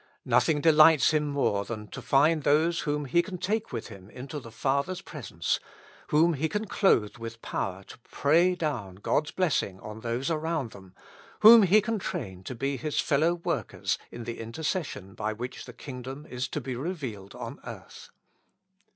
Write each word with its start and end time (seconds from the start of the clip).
Nothing 0.25 0.61
delights 0.61 1.11
Him 1.11 1.29
more 1.29 1.63
than 1.63 1.87
to 1.89 2.01
find 2.01 2.41
those 2.41 2.79
whom 2.79 3.05
He 3.05 3.21
can 3.21 3.37
take 3.37 3.71
with 3.71 3.89
Him 3.89 4.09
into 4.09 4.39
the 4.39 4.49
Father's 4.49 5.03
presence, 5.03 5.59
whom 6.07 6.33
He 6.33 6.49
can 6.49 6.65
clothe 6.65 7.17
with 7.19 7.43
power 7.43 7.83
to 7.83 7.99
pray 7.99 8.55
down 8.55 8.95
God's 8.95 9.29
blessing 9.29 9.79
on 9.81 9.99
those 9.99 10.31
around 10.31 10.71
them, 10.71 10.95
whom 11.41 11.61
He 11.61 11.81
can 11.81 11.99
train 11.99 12.43
to 12.45 12.55
be 12.55 12.77
His 12.77 12.99
13 12.99 12.99
With 12.99 12.99
Christ 13.03 13.11
in 13.11 13.11
the 13.11 13.27
School 13.27 13.27
of 13.27 13.43
Prayer. 13.43 13.53
fellow 13.53 13.55
workers 13.55 13.97
in 14.09 14.23
the 14.23 14.39
intercession 14.39 15.13
by 15.13 15.33
which 15.33 15.65
the 15.65 15.73
king 15.73 16.01
dom 16.01 16.25
is 16.25 16.47
to 16.47 16.59
be 16.59 16.75
revealed 16.75 17.35
on 17.35 17.59
earth. 17.63 18.09